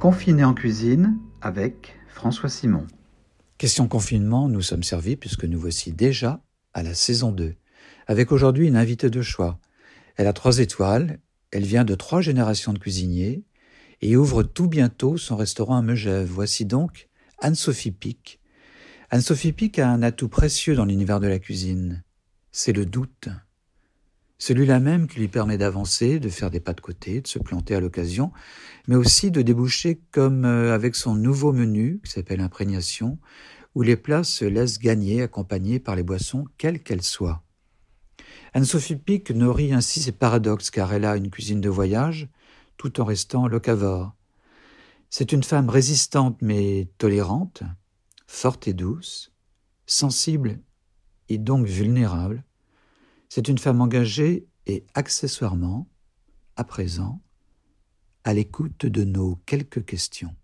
[0.00, 2.86] Confiné en cuisine avec François Simon.
[3.58, 6.42] Question confinement, nous sommes servis puisque nous voici déjà
[6.72, 7.54] à la saison 2,
[8.06, 9.60] avec aujourd'hui une invitée de choix.
[10.16, 11.18] Elle a trois étoiles,
[11.50, 13.44] elle vient de trois générations de cuisiniers
[14.00, 16.30] et ouvre tout bientôt son restaurant à Megève.
[16.30, 18.40] Voici donc Anne-Sophie Pic.
[19.10, 22.02] Anne-Sophie Pic a un atout précieux dans l'univers de la cuisine.
[22.52, 23.28] C'est le doute.
[24.40, 27.74] Celui-là même qui lui permet d'avancer, de faire des pas de côté, de se planter
[27.74, 28.32] à l'occasion,
[28.88, 33.18] mais aussi de déboucher comme euh, avec son nouveau menu qui s'appelle Imprégnation,
[33.74, 37.42] où les plats se laissent gagner accompagnés par les boissons quelles qu'elles soient.
[38.54, 42.26] Anne-Sophie Pic nourrit ainsi ses paradoxes car elle a une cuisine de voyage
[42.78, 44.14] tout en restant locavore.
[45.10, 47.62] C'est une femme résistante mais tolérante,
[48.26, 49.32] forte et douce,
[49.84, 50.60] sensible
[51.28, 52.42] et donc vulnérable,
[53.30, 55.88] c'est une femme engagée et accessoirement,
[56.56, 57.22] à présent,
[58.24, 60.34] à l'écoute de nos quelques questions.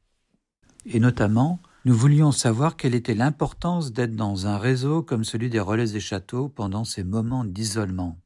[0.86, 5.60] Et notamment, nous voulions savoir quelle était l'importance d'être dans un réseau comme celui des
[5.60, 8.18] relais des châteaux pendant ces moments d'isolement.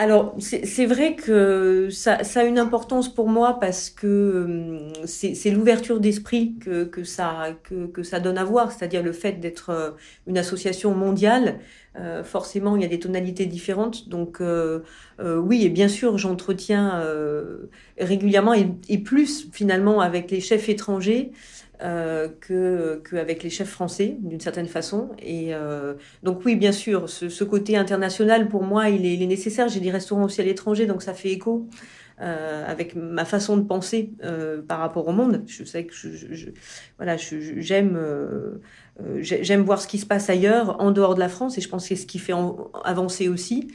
[0.00, 6.00] Alors, c'est vrai que ça, a une importance pour moi parce que hum, c'est l'ouverture
[6.00, 9.90] d'esprit que, que, ça, que, ça donne à voir, c'est-à-dire le fait d'être euh,
[10.26, 11.58] une association mondiale.
[11.96, 14.08] Euh, forcément, il y a des tonalités différentes.
[14.08, 14.80] Donc, euh,
[15.18, 21.32] euh oui, et bien sûr, j'entretiens euh, régulièrement et, plus finalement avec les chefs étrangers
[21.82, 25.10] euh, que qu'avec les chefs français d'une certaine façon.
[25.18, 29.22] Et euh, donc oui, bien sûr, ce, ce, côté international pour moi, il est, il
[29.22, 29.68] est nécessaire.
[29.68, 31.68] J'ai des restaurants aussi à l'étranger, donc ça fait écho.
[32.22, 35.42] Euh, avec ma façon de penser euh, par rapport au monde.
[35.46, 36.50] Je sais que je, je, je
[36.98, 38.60] voilà, j'aime euh,
[39.20, 41.84] j'aime voir ce qui se passe ailleurs, en dehors de la France, et je pense
[41.84, 42.34] que c'est ce qui fait
[42.84, 43.68] avancer aussi.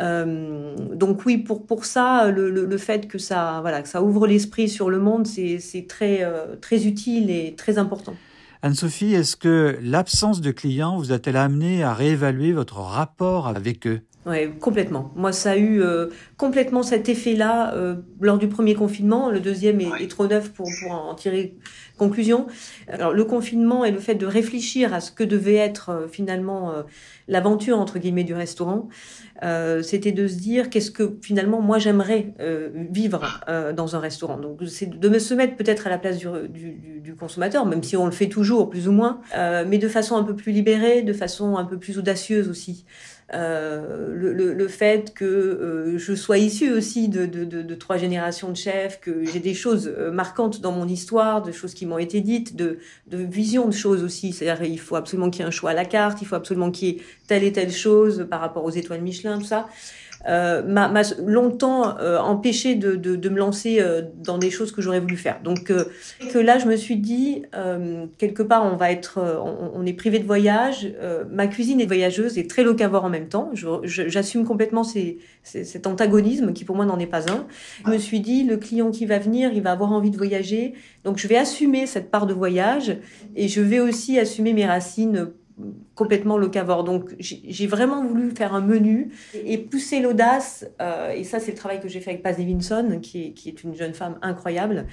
[0.00, 4.26] Euh, donc oui, pour pour ça, le, le, fait que ça voilà que ça ouvre
[4.26, 8.14] l'esprit sur le monde, c'est c'est très euh, très utile et très important.
[8.62, 14.00] Anne-Sophie, est-ce que l'absence de clients vous a-t-elle amené à réévaluer votre rapport avec eux?
[14.26, 15.12] Ouais, complètement.
[15.16, 16.06] Moi, ça a eu euh,
[16.38, 19.30] complètement cet effet-là euh, lors du premier confinement.
[19.30, 21.56] Le deuxième est, est, trop neuf pour, pour en tirer
[21.96, 22.46] conclusion.
[22.88, 26.72] Alors, le confinement et le fait de réfléchir à ce que devait être euh, finalement
[26.72, 26.82] euh,
[27.28, 28.88] l'aventure entre guillemets du restaurant,
[29.42, 32.34] euh, c'était de se dire qu'est-ce que finalement moi j'aimerais
[32.90, 33.22] vivre
[33.76, 34.38] dans un restaurant.
[34.38, 37.96] Donc, c'est de se mettre peut-être à la place du, du, du, consommateur, même si
[37.96, 41.12] on le fait toujours plus ou moins, mais de façon un peu plus libérée, de
[41.12, 42.84] façon un peu plus audacieuse aussi.
[43.32, 47.74] Euh, le, le, le, fait que euh, je sois issue aussi de, de, de, de,
[47.74, 51.72] trois générations de chefs, que j'ai des choses euh, marquantes dans mon histoire, de choses
[51.72, 54.34] qui m'ont été dites, de, de vision de choses aussi.
[54.34, 56.70] C'est-à-dire il faut absolument qu'il y ait un choix à la carte, il faut absolument
[56.70, 59.68] qu'il y ait telle et telle chose par rapport aux étoiles Michelin, tout ça
[60.26, 65.00] m'a longtemps euh, empêché de, de, de, me lancer euh, dans des choses que j'aurais
[65.00, 65.40] voulu faire.
[65.42, 65.84] Donc euh,
[66.32, 69.92] que là, je me suis dit, euh, quelque part, on va être, on, on, est
[69.92, 70.92] privé de voyage.
[71.30, 73.50] ma cuisine est voyageuse et très locavore en même temps.
[73.84, 77.46] J'assume complètement ces, ces, cet antagonisme qui pour moi n'en est pas un.
[77.84, 80.74] Je me suis dit, le client qui va venir, il va avoir envie de voyager.
[81.04, 82.96] Donc je vais assumer cette part de voyage
[83.36, 85.28] et je vais aussi assumer mes racines
[85.94, 86.84] complètement locavore.
[86.84, 90.66] Donc j'ai vraiment voulu faire un menu et pousser l'audace.
[90.80, 93.74] Euh, et ça, c'est le travail que j'ai fait avec Paz Davidson, qui est, une
[93.74, 94.86] jeune femme incroyable,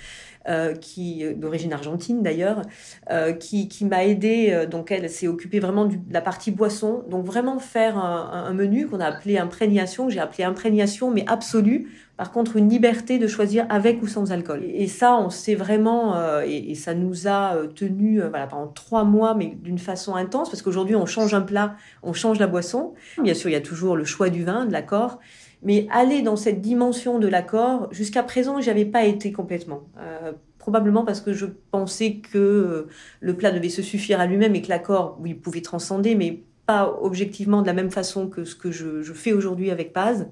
[0.80, 2.64] qui d'origine argentine d'ailleurs,
[3.12, 4.50] euh, qui, qui m'a aidé.
[4.52, 7.04] Euh, donc elle s'est occupée vraiment de la partie boisson.
[7.10, 11.90] Donc vraiment faire un, un menu qu'on a appelé imprégnation, j'ai appelé imprégnation, mais absolue,
[12.22, 14.62] par contre, une liberté de choisir avec ou sans alcool.
[14.64, 18.46] Et ça, on sait vraiment, euh, et, et, ça nous a euh, tenu euh, voilà,
[18.46, 22.38] pendant trois mois, mais d'une façon intense, parce qu'aujourd'hui, on change un plat, on change
[22.38, 22.94] la boisson.
[23.24, 25.18] Bien sûr, il y a toujours le choix du vin, de l'accord.
[25.64, 29.84] Mais aller dans cette dimension de l'accord, jusqu'à présent, j'avais pas été complètement.
[30.00, 32.88] Euh, probablement parce que je pensais que
[33.20, 36.98] le plat devait se suffire à lui-même et que l'accord, oui, pouvait transcender, mais pas
[37.02, 40.28] objectivement de la même façon que ce que je, je fais aujourd'hui avec Paz.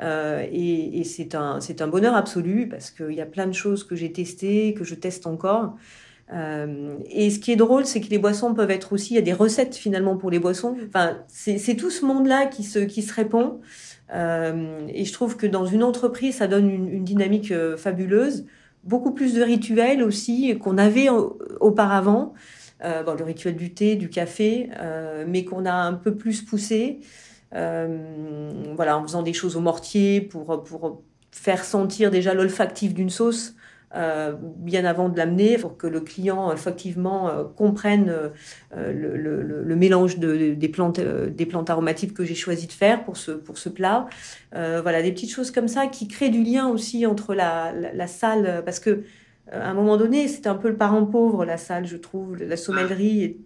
[0.00, 3.52] Euh, et, et c'est un, c'est un bonheur absolu parce qu'il y a plein de
[3.52, 5.76] choses que j'ai testées, que je teste encore.
[6.32, 9.18] Euh, et ce qui est drôle, c'est que les boissons peuvent être aussi, il y
[9.18, 10.76] a des recettes finalement pour les boissons.
[10.88, 13.60] Enfin, c'est tout ce monde-là qui se, qui se répond.
[14.12, 18.46] Euh, et je trouve que dans une entreprise, ça donne une, dynamique euh, fabuleuse.
[18.84, 21.08] Beaucoup plus de rituels aussi qu'on avait
[21.60, 22.34] auparavant.
[22.84, 24.68] Euh, bon, le rituel du thé, du café,
[25.26, 27.00] mais qu'on a un peu plus poussé.
[27.52, 33.54] Voilà, en faisant des choses au mortier pour, pour faire sentir déjà l'olfactif d'une sauce.
[33.96, 39.16] Euh, bien avant de l'amener pour que le client effectivement euh, comprenne euh, le,
[39.62, 40.98] le, mélange de, des plantes
[41.70, 44.08] aromatiques que j'ai choisi de faire pour ce plat
[44.52, 48.80] voilà des petites choses comme ça qui créent du lien aussi entre la, salle parce
[48.80, 49.04] que
[49.52, 52.36] à un moment donné, c'était un peu le parent pauvre, la salle, je trouve.
[52.36, 53.36] La sommellerie est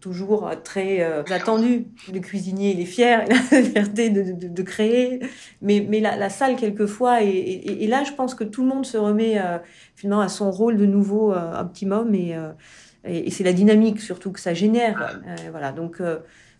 [0.00, 1.86] toujours très euh, attendue.
[2.12, 5.20] Le cuisinier, il est fier, il a la fierté de, de, de créer.
[5.60, 8.68] Mais, mais la, la, salle, quelquefois, et, et, et, là, je pense que tout le
[8.68, 9.58] monde se remet euh,
[9.94, 12.14] finalement à son rôle de nouveau euh, optimum.
[12.14, 12.34] Et,
[13.04, 15.20] et, c'est la dynamique surtout que ça génère.
[15.50, 16.00] voilà, donc...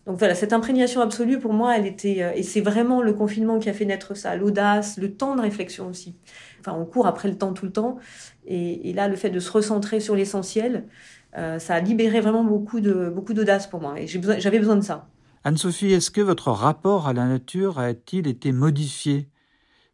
[0.04, 3.70] Donc voilà, cette imprégnation absolue, pour moi, elle était, et c'est vraiment le confinement qui
[3.70, 6.16] a fait naître ça, l'audace, le temps de réflexion aussi.
[6.58, 7.98] Enfin, on court après le temps tout le temps,
[8.44, 10.88] et, et là, le fait de se recentrer sur l'essentiel,
[11.38, 14.82] euh, ça a libéré vraiment beaucoup de beaucoup d'audace pour moi et j'avais besoin de
[14.82, 15.08] ça.
[15.44, 19.28] Anne-Sophie, est-ce que votre rapport à la nature a-t-il été modifié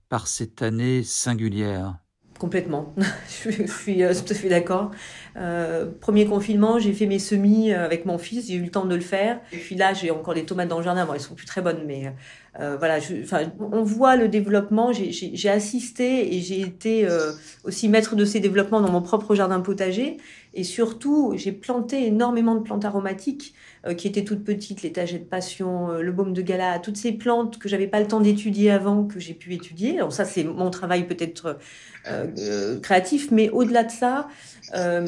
[0.08, 1.96] par cette année singulière?
[2.38, 2.94] Complètement,
[3.42, 4.90] je suis euh, tout à fait d'accord.
[5.36, 8.94] Euh, premier confinement, j'ai fait mes semis avec mon fils, j'ai eu le temps de
[8.94, 9.40] le faire.
[9.52, 11.04] Et puis là, j'ai encore les tomates dans le jardin.
[11.06, 12.12] Bon, elles sont plus très bonnes, mais
[12.60, 12.98] euh, voilà.
[12.98, 13.14] Je,
[13.60, 14.92] on voit le développement.
[14.92, 17.32] J'ai assisté et j'ai été euh,
[17.64, 20.16] aussi maître de ces développements dans mon propre jardin potager.
[20.54, 23.54] Et surtout, j'ai planté énormément de plantes aromatiques
[23.86, 27.58] euh, qui étaient toutes petites, l'étagère de passion, le baume de gala, toutes ces plantes
[27.58, 29.96] que j'avais pas le temps d'étudier avant, que j'ai pu étudier.
[29.96, 31.58] Alors ça, c'est mon travail peut-être
[32.06, 34.28] euh, créatif, mais au-delà de ça,
[34.74, 35.06] euh,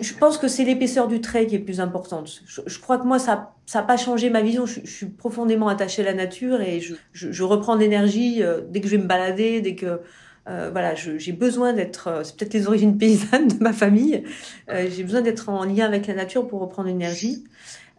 [0.00, 2.42] je pense que c'est l'épaisseur du trait qui est plus importante.
[2.46, 4.66] Je, crois que moi, ça n'a pas changé ma vision.
[4.66, 8.86] Je, suis profondément attachée à la nature et je, je reprends d'énergie euh, dès que
[8.86, 10.00] je vais me balader, dès que
[10.46, 12.22] euh, voilà, j'ai besoin d'être.
[12.22, 14.24] c'est peut-être les origines paysannes de ma famille.
[14.70, 17.44] Euh, j'ai besoin d'être en lien avec la nature pour reprendre énergie.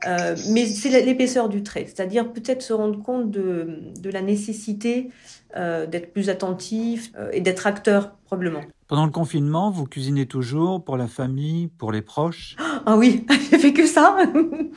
[0.06, 5.10] Euh, mais c'est l'épaisseur du trait, c'est-à-dire peut-être se rendre compte de, de la nécessité
[5.56, 8.62] euh, d'être plus attentif euh, et d'être acteur probablement.
[8.88, 12.56] Pendant le confinement, vous cuisinez toujours pour la famille, pour les proches?
[12.88, 14.16] Ah oui, j'ai fait que ça.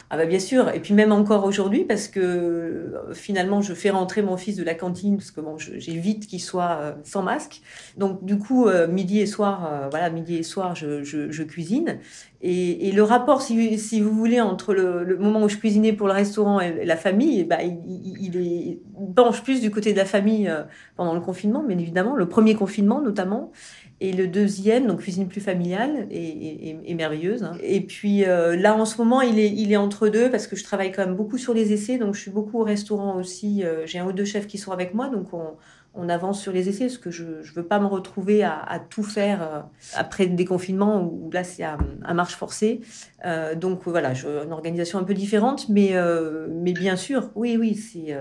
[0.08, 3.90] ah bah bien sûr, et puis même encore aujourd'hui parce que euh, finalement je fais
[3.90, 7.60] rentrer mon fils de la cantine parce que bon, j'évite qu'il soit euh, sans masque.
[7.98, 11.98] Donc du coup euh, midi et soir, voilà midi et soir je, cuisine
[12.40, 16.60] et, le rapport, si, vous voulez, entre le, moment où je cuisinais pour le restaurant
[16.60, 20.50] et la famille, bah, il, est, il penche plus du côté de la famille
[20.96, 23.50] pendant le confinement, bien évidemment, le premier confinement notamment.
[24.00, 27.42] Et le deuxième, donc cuisine plus familiale et merveilleuse.
[27.42, 27.58] Hein.
[27.62, 30.54] Et puis euh, là, en ce moment, il est, il est entre deux parce que
[30.54, 31.98] je travaille quand même beaucoup sur les essais.
[31.98, 33.64] Donc je suis beaucoup au restaurant aussi.
[33.64, 35.08] Euh, J'ai un ou deux chefs qui sont avec moi.
[35.08, 35.56] Donc on,
[35.94, 38.78] on avance sur les essais parce que je ne veux pas me retrouver à, à
[38.78, 39.60] tout faire euh,
[39.94, 42.80] après le déconfinement où là c'est à, à, marche forcée.
[43.24, 47.56] Euh, donc voilà, je, une organisation un peu différente, mais, euh, mais bien sûr, oui,
[47.56, 47.74] oui,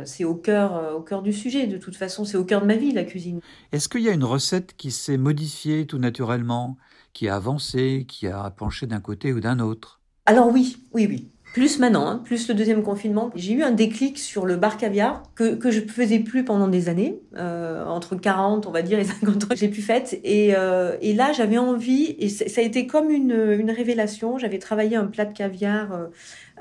[0.05, 1.67] c'est au cœur, au cœur du sujet.
[1.67, 3.39] De toute façon, c'est au cœur de ma vie, la cuisine.
[3.71, 6.77] Est-ce qu'il y a une recette qui s'est modifiée tout naturellement,
[7.13, 10.01] qui a avancé, qui a penché d'un côté ou d'un autre?
[10.25, 14.19] Alors oui, oui, oui plus maintenant, hein, plus le deuxième confinement, j'ai eu un déclic
[14.19, 18.67] sur le bar caviar que, que je faisais plus pendant des années, euh, entre 40,
[18.67, 20.19] on va dire, et 50 ans, j'ai plus fait.
[20.23, 24.37] Et, euh, et là, j'avais envie, et ça a été comme une, une révélation.
[24.37, 26.05] J'avais travaillé un plat de caviar euh,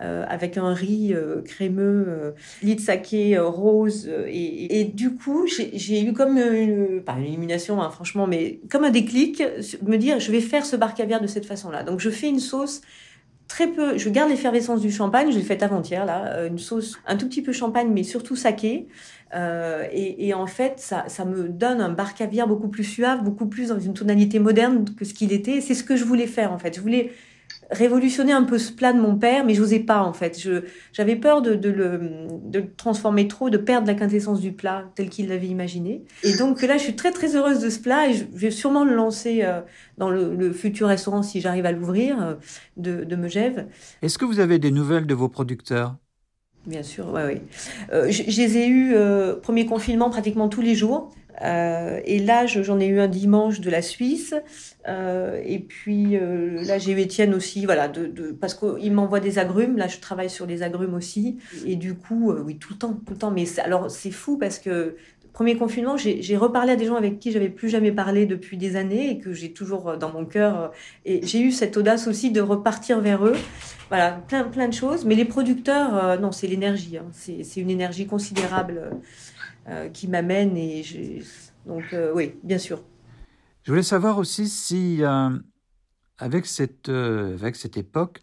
[0.03, 2.31] euh avec un riz euh, crémeux, euh,
[2.62, 7.83] lit de saké rose, et, et, du coup, j'ai eu comme une, pas une illumination,
[7.83, 9.43] hein, franchement, mais comme un déclic,
[9.83, 11.83] me dire, je vais faire ce bar caviar de cette façon-là.
[11.83, 12.81] Donc, je fais une sauce
[13.48, 13.98] très peu.
[13.98, 15.31] Je garde l'effervescence du champagne.
[15.31, 18.37] Je l'ai faite avant-hier là, euh, une sauce un tout petit peu champagne, mais surtout
[18.37, 18.88] saké.
[19.34, 23.25] Euh, et, et, en fait, ça, ça me donne un bar caviar beaucoup plus suave,
[23.25, 25.61] beaucoup plus dans une tonalité moderne que ce qu'il était.
[25.61, 26.76] C'est ce que je voulais faire en fait.
[26.76, 27.12] Je voulais
[27.70, 30.38] révolutionner un peu ce plat de mon père, mais je n'osais pas en fait.
[30.40, 34.52] Je, j'avais peur de, de, le, de le transformer trop, de perdre la quintessence du
[34.52, 36.04] plat tel qu'il l'avait imaginé.
[36.23, 38.85] Et donc là, je suis très très heureuse de ce plat et je vais sûrement
[38.85, 39.61] le lancer euh,
[39.99, 42.35] dans le, le, futur restaurant si j'arrive à l'ouvrir euh,
[42.76, 43.66] de, de Megève.
[44.02, 45.96] Est-ce que vous avez des nouvelles de vos producteurs?
[46.66, 47.40] Bien sûr, oui, oui.
[47.92, 51.14] Euh, je, je, les ai eus, euh, premier confinement, pratiquement tous les jours.
[51.43, 54.35] Euh, et là, j'en ai eu un dimanche de la Suisse.
[54.88, 59.21] Euh, et puis euh, là, j'ai eu Étienne aussi, voilà, de, de parce qu'il m'envoie
[59.21, 59.76] des agrumes.
[59.76, 61.38] Là, je travaille sur les agrumes aussi.
[61.66, 63.31] Et du coup, euh, oui, tout le temps, tout le temps.
[63.31, 64.97] Mais alors, c'est fou parce que
[65.33, 68.75] premier confinement, j'ai reparlé à des gens avec qui j'avais plus jamais parlé depuis des
[68.76, 70.73] années et que j'ai toujours euh, dans mon cœur.
[71.05, 73.37] Et j'ai eu cette audace aussi de repartir vers eux.
[73.88, 75.05] Voilà, plein, plein de choses.
[75.05, 76.97] Mais les producteurs, non, c'est l'énergie.
[76.97, 77.07] Hein.
[77.12, 78.90] C'est une énergie considérable euh,
[79.92, 81.25] qui m'amène et je...
[81.66, 82.82] donc euh, oui, bien sûr.
[83.62, 85.30] Je voulais savoir aussi si euh,
[86.18, 88.23] avec cette euh, avec cette époque,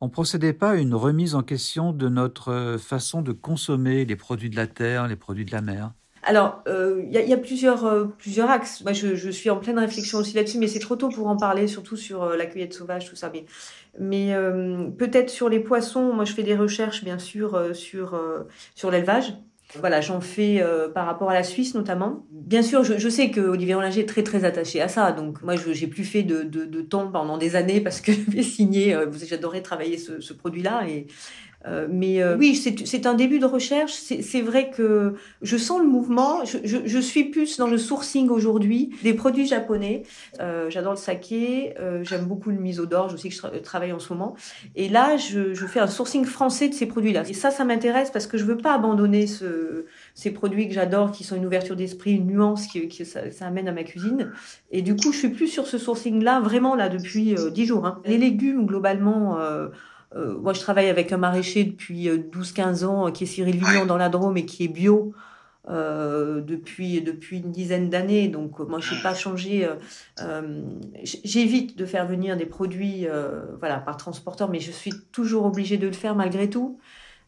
[0.00, 4.50] on procédait pas à une remise en question de notre façon de consommer les produits
[4.50, 5.92] de la terre, les produits de la mer?
[6.24, 8.82] Alors, il euh, y, a, y, a, plusieurs, euh, plusieurs axes.
[8.82, 11.36] Moi, je, je, suis en pleine réflexion aussi là-dessus, mais c'est trop tôt pour en
[11.36, 13.30] parler, surtout sur euh, la cueillette sauvage, tout ça.
[13.32, 13.44] Mais,
[13.98, 14.32] mais
[14.98, 18.20] peut-être sur les poissons, moi, je fais des recherches, bien sûr, sur,
[18.74, 19.34] sur l'élevage.
[19.78, 20.64] Voilà, j'en fais
[20.94, 22.26] par rapport à la Suisse notamment.
[22.30, 25.56] Bien sûr, je, sais que Olivier Rollinger est très très attaché à ça, donc moi
[25.56, 28.96] je j'ai plus fait de, de, temps pendant des années parce que j'ai signé.
[29.26, 31.06] J'adorais travailler ce, ce produit-là et
[31.66, 33.92] euh, mais euh, oui, c'est un début de recherche.
[33.92, 36.44] C'est vrai que je sens le mouvement.
[36.44, 40.02] Je, je, je suis plus dans le sourcing aujourd'hui des produits japonais.
[40.40, 41.74] Euh, J'adore le saké.
[41.78, 44.34] Euh, j'aime beaucoup le miso d'orge aussi que je travaille en ce moment.
[44.76, 47.24] Et là, je, je fais un sourcing français de ces produits-là.
[47.28, 51.12] Et ça, ça m'intéresse parce que je veux pas abandonner ce, ces produits que j'adore,
[51.12, 54.32] qui sont une ouverture d'esprit, une nuance qui, qui ça, ça, amène à ma cuisine.
[54.70, 57.86] Et du coup, je suis plus sur ce sourcing-là vraiment là depuis dix jours.
[57.86, 58.00] Hein.
[58.04, 59.38] Les légumes globalement.
[60.16, 63.86] Euh, moi, je travaille avec un maraîcher depuis 12-15 euh, ans, qui est Cyril Vignon
[63.86, 65.14] dans la Drôme et qui est bio.
[65.70, 68.26] Euh, depuis depuis une dizaine d'années.
[68.26, 69.68] Donc moi, je n'ai pas changé.
[70.20, 70.62] Euh,
[71.04, 75.76] J'évite de faire venir des produits, euh, voilà, par transporteur, mais je suis toujours obligée
[75.76, 76.80] de le faire malgré tout.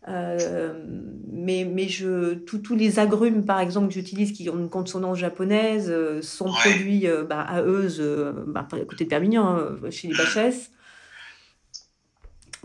[0.08, 5.92] mais mais je tous les agrumes, par exemple, que j'utilise qui ont une consonance japonaise,
[6.20, 8.02] sont produits bah, à Euse,
[8.48, 10.72] bah, à côté de Perpignan, hein, chez les Bachès.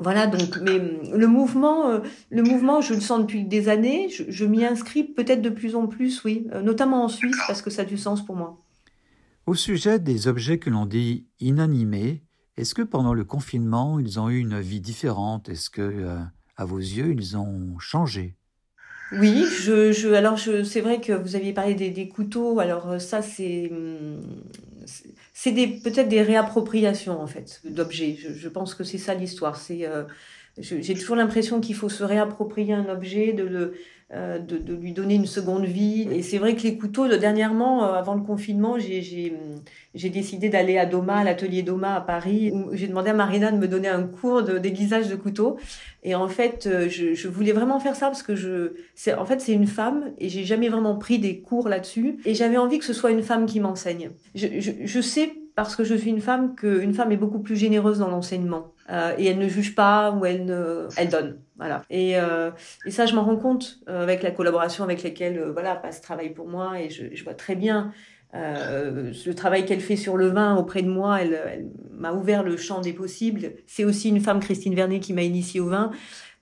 [0.02, 0.80] Voilà, donc, mais
[1.14, 4.08] le mouvement, euh, le mouvement, je le sens depuis des années.
[4.10, 7.70] Je, m'y inscris peut-être de plus en plus, oui, euh, notamment en Suisse, parce que
[7.70, 8.58] ça a du sens pour moi.
[9.46, 12.24] Au sujet des objets que l'on dit inanimés,
[12.56, 15.50] est-ce que pendant le confinement, ils ont eu une vie différente?
[15.50, 16.18] Est-ce que, euh,
[16.56, 18.38] à vos yeux, ils ont changé?
[19.12, 22.60] Oui, je, je alors je, c'est vrai que vous aviez parlé des, des couteaux.
[22.60, 24.22] Alors ça, c'est, hum,
[25.42, 28.18] c'est des, peut-être des réappropriations en fait d'objets.
[28.20, 29.56] Je, pense que c'est ça l'histoire.
[29.56, 30.04] C'est, euh,
[30.58, 33.74] j'ai toujours l'impression qu'il faut se réapproprier un objet, de le,
[34.12, 36.08] euh, de, de, lui donner une seconde vie.
[36.12, 40.88] Et c'est vrai que les couteaux, dernièrement, euh, avant le confinement, j'ai décidé d'aller à
[40.88, 44.02] Doma, à l'atelier Doma à Paris, où j'ai demandé à Marina de me donner un
[44.02, 45.58] cours de déguisage de couteaux.
[46.02, 48.74] Et en fait, euh, je, je voulais vraiment faire ça parce que je,
[49.16, 52.18] en fait, c'est une femme et j'ai jamais vraiment pris des cours là-dessus.
[52.26, 54.10] Et j'avais envie que ce soit une femme qui m'enseigne.
[54.34, 57.58] Je, je, je sais parce que je suis une femme qu'une femme est beaucoup plus
[57.58, 61.40] généreuse dans l'enseignement euh, et elle ne juge pas ou elle ne, elle donne.
[61.58, 61.84] Voilà.
[61.90, 62.52] Et, euh,
[62.86, 66.34] et ça, je m'en rends compte euh, avec la collaboration avec lesquelles voilà passe travail
[66.34, 67.94] pour moi et je, vois très bien
[68.34, 71.22] le travail qu'elle fait sur le vin auprès de moi.
[71.22, 73.54] Elle, m'a ouvert le champ des possibles.
[73.68, 75.92] C'est aussi une femme, Christine Vernet, qui m'a initiée au vin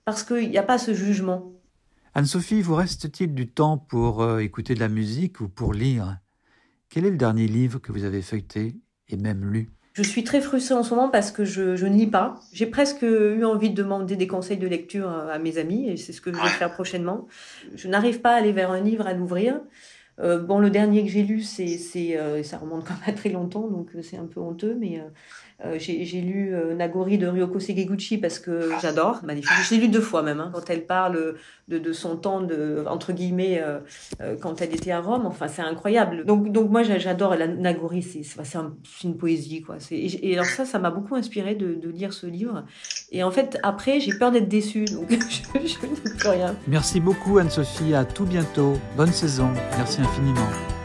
[0.04, 1.52] parce qu'il n'y a pas ce jugement.
[2.14, 6.18] Anne-Sophie, vous reste-t-il du temps pour écouter de la musique ou pour lire?
[6.88, 8.76] Quel est le dernier livre que vous avez feuilleté
[9.08, 9.68] et même lu?
[10.02, 12.40] Je suis très frustrée en ce moment parce que je, je ne lis pas.
[12.52, 16.12] J'ai presque eu envie de demander des conseils de lecture à mes amis et c'est
[16.12, 17.26] ce que je vais faire prochainement.
[17.74, 19.60] Je n'arrive pas à aller vers un livre, à l'ouvrir.
[20.20, 23.18] Euh, bon, le dernier que j'ai lu, c'est, c'est, euh, ça remonte quand même à
[23.18, 25.02] très longtemps, donc euh, c'est un peu honteux, mais
[25.64, 29.50] euh, j'ai lu euh, Nagori de Ryoko Segeguchi parce que j'adore, magnifique.
[29.64, 31.34] Je l'ai lu deux fois même, hein, quand elle parle
[31.66, 32.46] de, son temps
[32.86, 35.26] entre guillemets euh, quand elle était à Rome.
[35.26, 36.24] Enfin, c'est incroyable.
[36.24, 39.78] Donc, donc moi j'adore Nagori, c'est c'est un, une poésie quoi.
[39.90, 42.64] Et, et alors ça, ça m'a beaucoup inspiré de, lire ce livre.
[43.10, 46.54] Et en fait, après, j'ai peur d'être déçue, donc je, je ne peux rien.
[46.68, 47.94] Merci beaucoup Anne-Sophie.
[47.94, 48.78] À tout bientôt.
[48.96, 49.48] Bonne saison.
[49.76, 50.77] Merci infiniment.